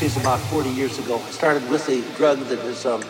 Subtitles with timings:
[0.00, 1.16] about 40 years ago.
[1.18, 3.04] I started with a drug that is um,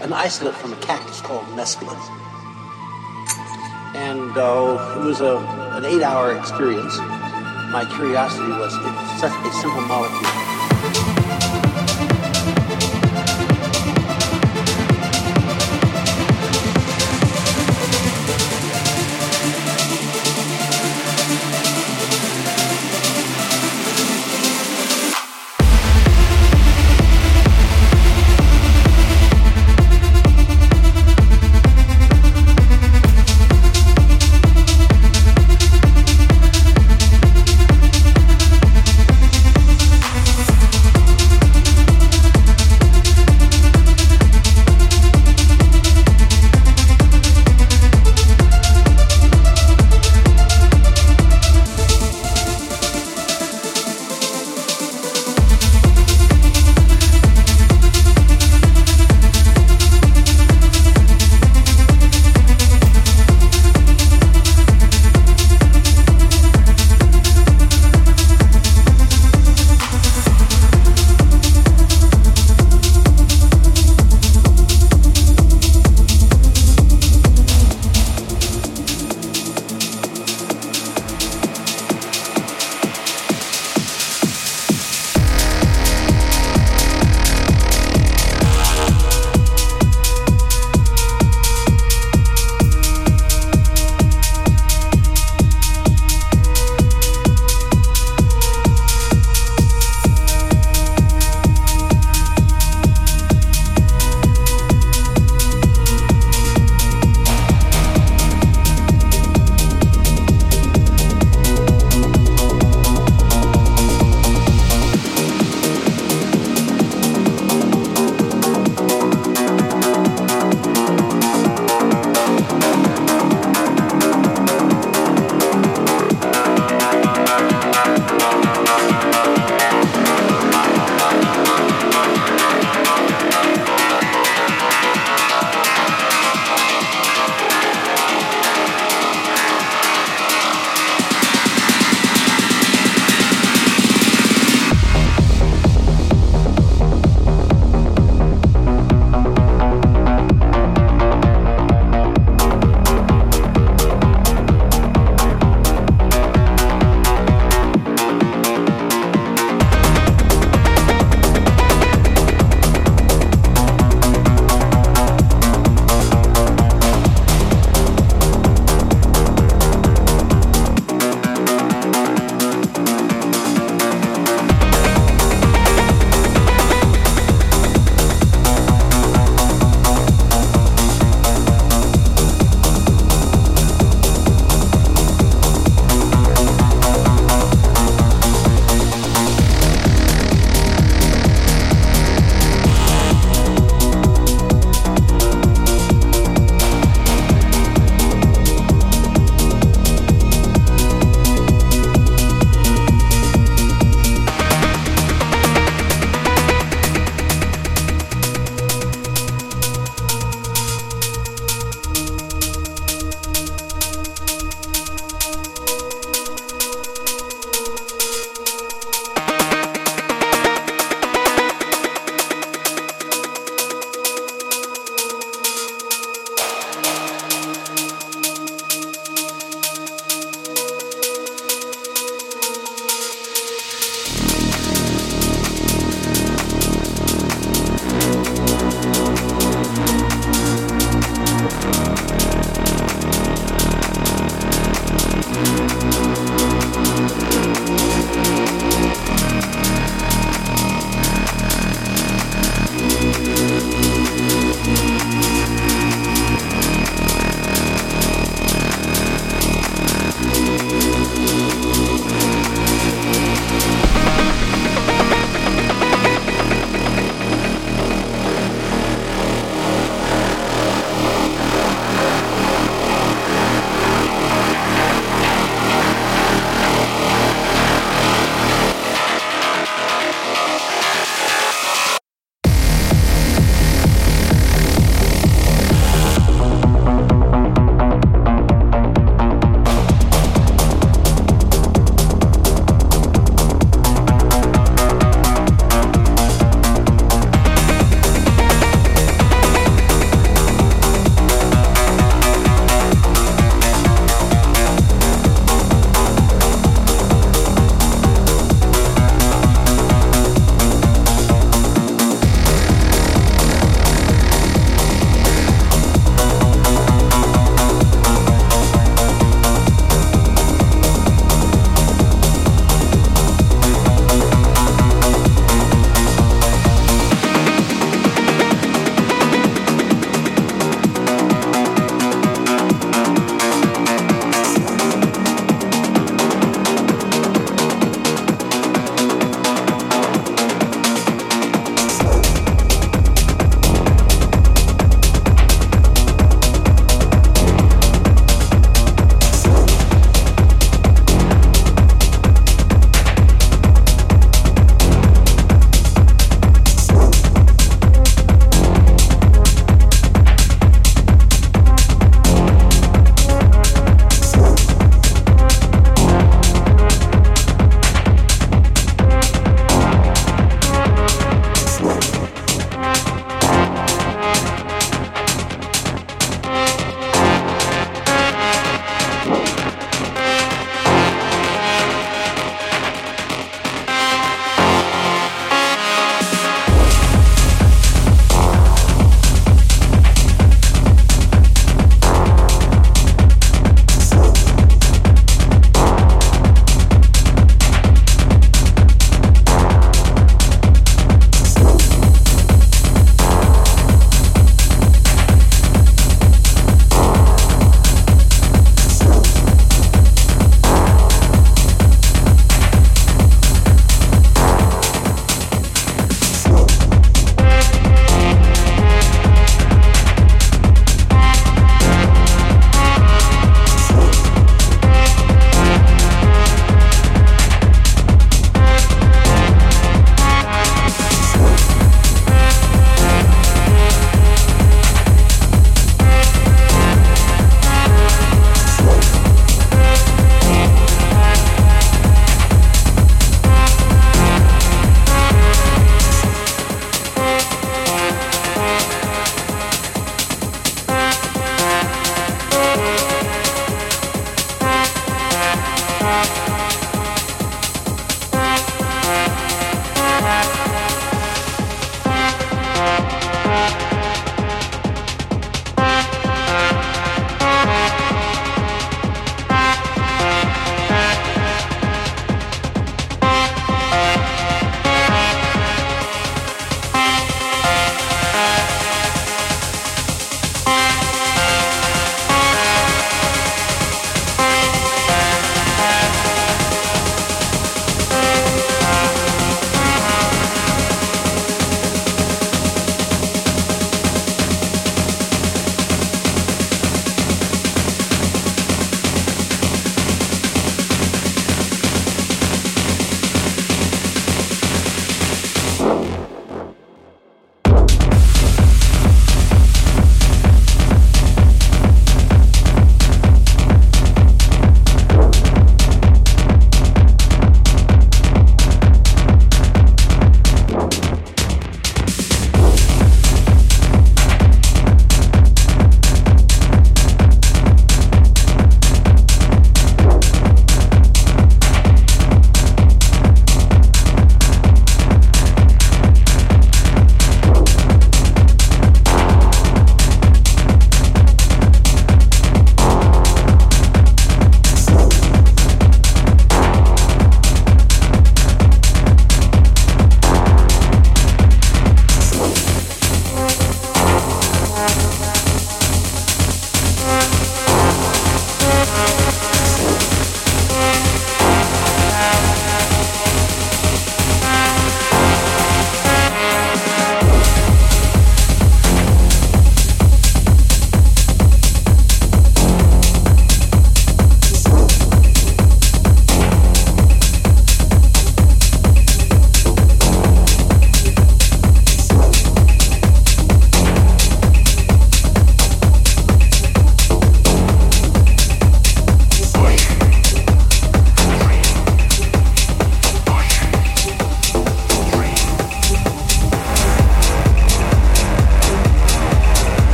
[0.00, 2.00] an isolate from a cactus called mescaline.
[3.94, 5.36] And uh, it was a,
[5.76, 6.96] an eight hour experience.
[6.96, 10.43] My curiosity was it's such a simple molecule.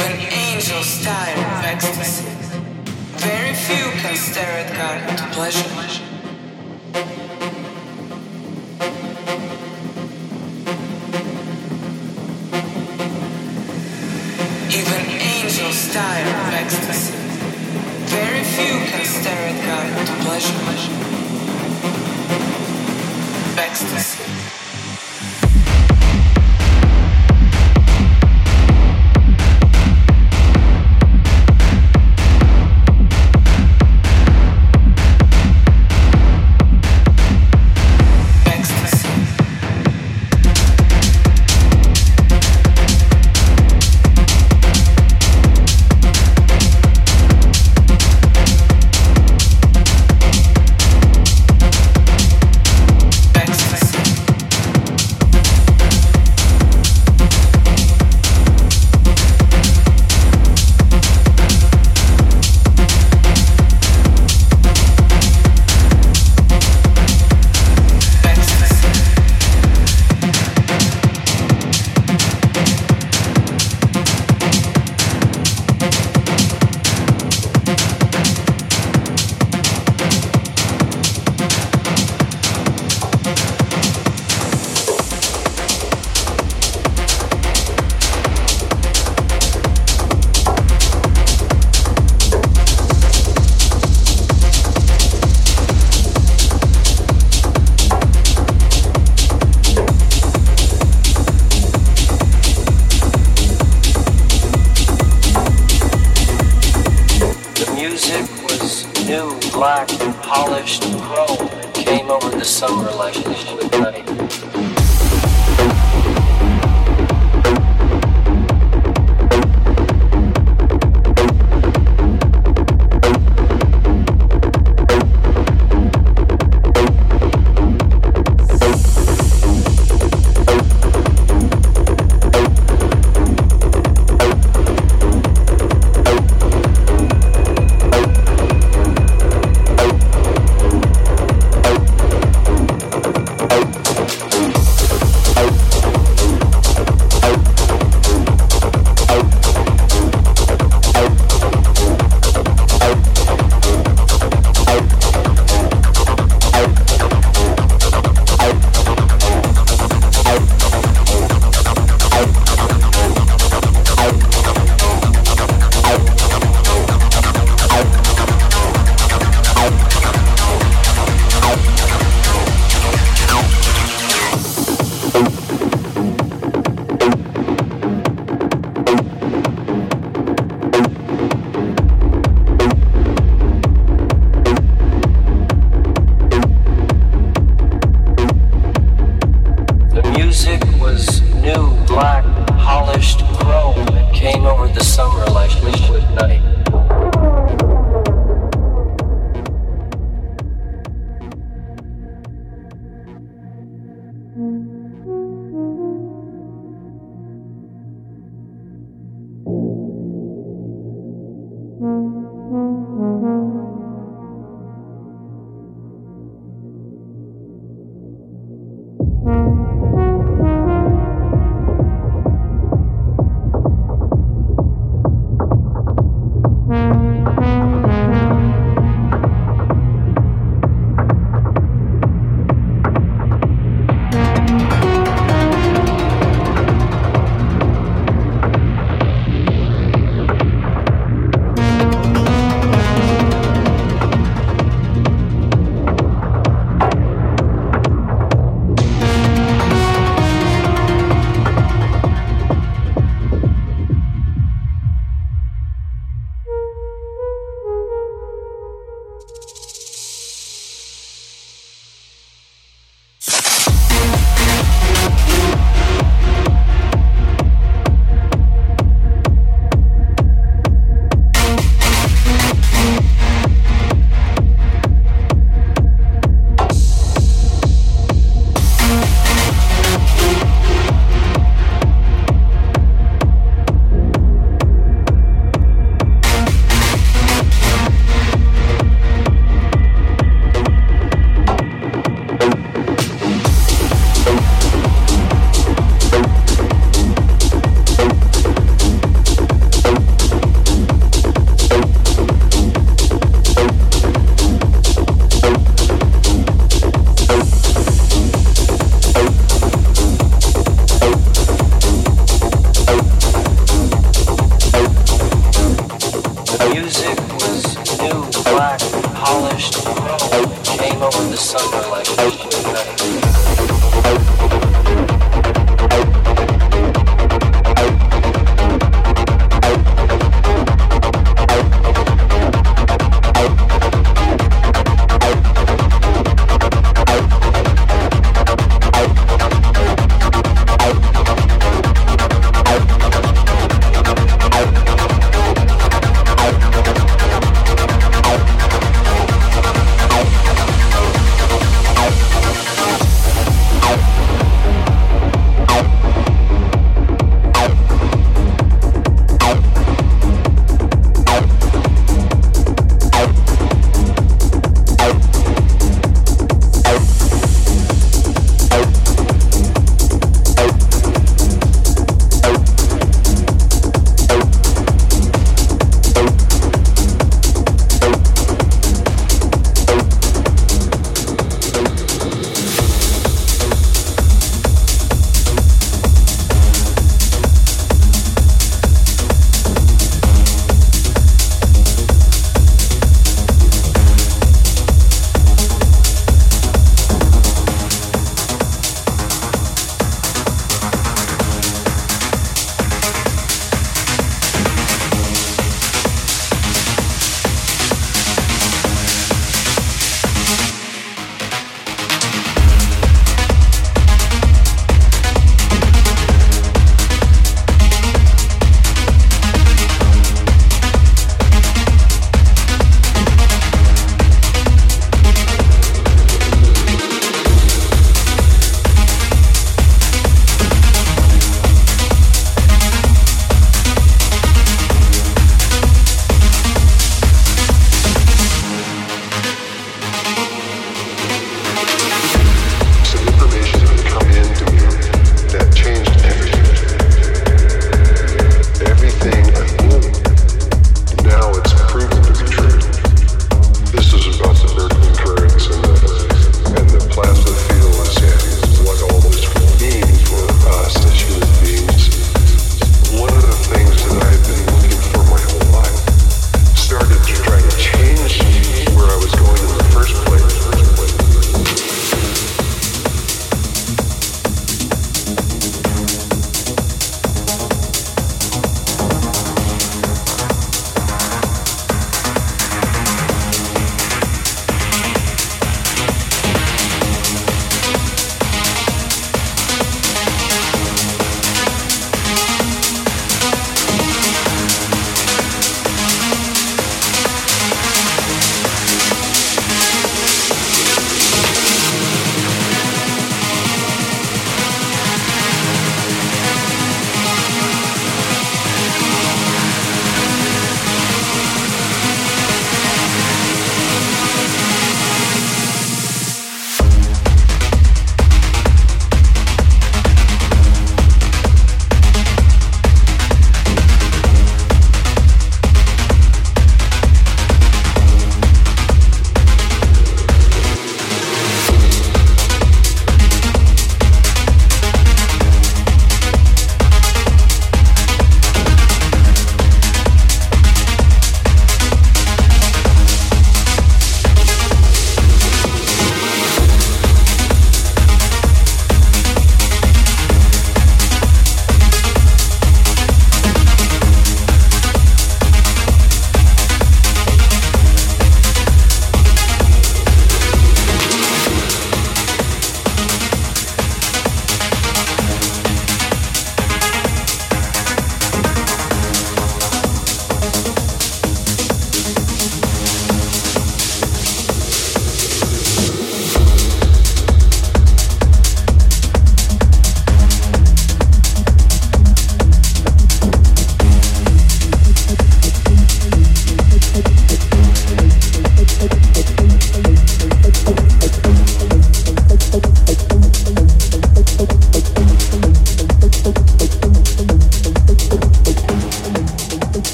[0.00, 2.24] an angel's style of ecstasy.
[3.16, 6.07] Very few can stare at God with pleasure.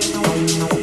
[0.00, 0.79] 残り。